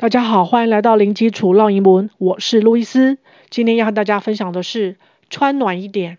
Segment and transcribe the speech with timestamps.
[0.00, 3.18] 大家好，欢迎来到零基础浪英文，我是路易斯。
[3.50, 4.96] 今天要和大家分享的是
[5.28, 6.16] 穿暖一点。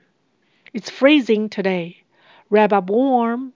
[0.71, 1.95] It's freezing today.
[2.51, 3.53] Wrap up warm.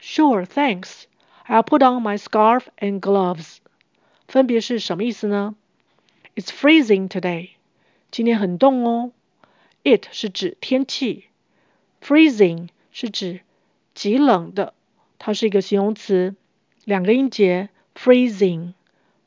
[0.00, 1.02] Sure, thanks.
[1.46, 3.58] I'll put on my scarf and gloves.
[4.26, 5.54] 分别是什么意思呢
[6.34, 7.50] ？It's freezing today.
[8.10, 9.12] 今天很冻哦。
[9.84, 11.26] It 是指天气
[12.02, 13.40] ，freezing 是指
[13.92, 14.72] 极冷的，
[15.18, 16.34] 它是一个形容词，
[16.86, 18.72] 两个音节，freezing。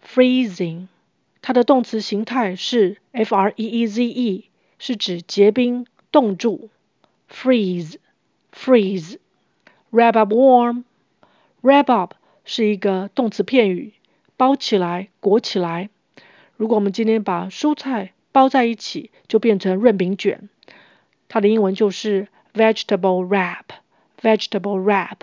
[0.05, 0.87] freezing，
[1.41, 6.69] 它的动词形态是 f r e e z e，是指结冰、冻住。
[7.31, 9.17] freeze，freeze。
[9.91, 12.13] wrap up warm，wrap up
[12.45, 13.93] 是一个动词片语，
[14.37, 15.89] 包起来、裹起来。
[16.57, 20.49] 如果我们今天把蔬菜包在一起，就变成润饼卷。
[21.27, 25.17] 它的英文就是 vegetable wrap，vegetable wrap。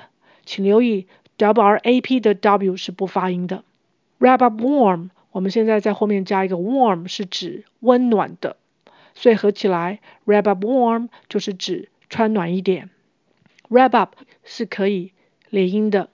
[0.44, 1.06] 请留意
[1.36, 3.62] w r a p 的 w 是不发音的。
[4.19, 8.57] Wrap up warm，我们现在在后面加一个 warm，是指温暖的，
[9.13, 12.89] 所以合起来 wrap up warm 就是指穿暖一点。
[13.69, 15.11] Wrap up 是可以
[15.49, 16.09] 连音的，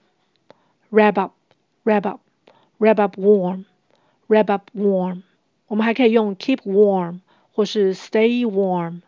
[0.90, 5.22] wrap up，wrap up，wrap up warm，wrap up warm。
[5.68, 7.20] 我们还可以用 keep warm
[7.52, 9.02] 或是 stay warm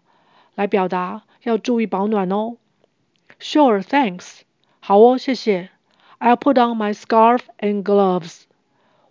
[0.54, 2.56] 来表达要注意保暖哦。
[3.40, 4.42] Sure, thanks。
[4.80, 5.70] 好哦，谢谢。
[6.20, 8.42] I'll put on my scarf and gloves。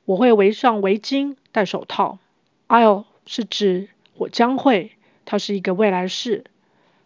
[0.09, 2.19] 我会围上围巾，戴手套。
[2.67, 4.93] I'll 是指我将会，
[5.27, 6.45] 它是一个未来式。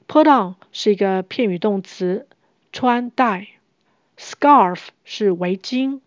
[0.06, 2.28] Put on 是一个片语动词，
[2.70, 3.48] 穿戴。
[4.16, 5.98] Scarf 是围巾，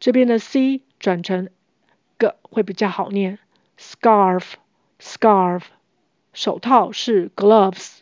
[0.00, 1.48] 这边的 c 转成
[2.18, 3.38] g 会比较好念。
[3.78, 5.62] Scarf，scarf。
[6.32, 7.98] 手套是 gloves，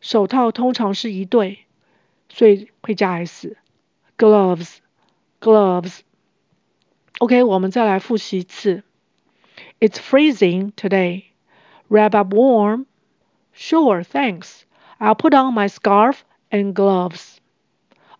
[0.00, 1.60] 手套通常是一对，
[2.28, 3.56] 所以会加 s。
[4.18, 6.00] Gloves，gloves。
[7.19, 8.83] OK，我们再来复习一次。
[9.79, 11.25] It's freezing today.
[11.89, 12.85] Wrap up warm.
[13.55, 14.61] Sure, thanks.
[14.99, 16.17] I'll put on my scarf
[16.49, 17.37] and gloves.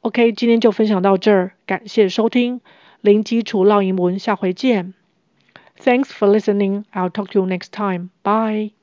[0.01, 2.61] OK，今天就分享到这儿，感谢收听，
[3.01, 4.93] 零基础绕英文，下回见。
[5.79, 6.83] Thanks for listening.
[6.93, 8.09] I'll talk to you next time.
[8.21, 8.73] Bye.